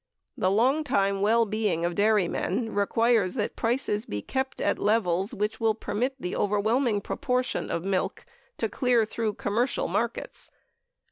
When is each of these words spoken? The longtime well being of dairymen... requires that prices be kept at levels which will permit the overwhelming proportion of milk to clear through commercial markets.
The 0.35 0.49
longtime 0.49 1.21
well 1.21 1.45
being 1.45 1.85
of 1.85 1.93
dairymen... 1.93 2.73
requires 2.73 3.35
that 3.35 3.55
prices 3.55 4.07
be 4.07 4.23
kept 4.23 4.59
at 4.59 4.79
levels 4.79 5.31
which 5.31 5.59
will 5.59 5.75
permit 5.75 6.15
the 6.19 6.35
overwhelming 6.35 7.01
proportion 7.01 7.69
of 7.69 7.83
milk 7.85 8.25
to 8.57 8.67
clear 8.67 9.05
through 9.05 9.35
commercial 9.35 9.87
markets. 9.87 10.49